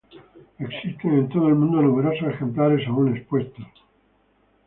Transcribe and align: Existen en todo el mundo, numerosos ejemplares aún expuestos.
Existen 0.57 1.13
en 1.13 1.29
todo 1.29 1.47
el 1.49 1.53
mundo, 1.53 1.79
numerosos 1.79 2.27
ejemplares 2.29 2.87
aún 2.87 3.15
expuestos. 3.15 3.67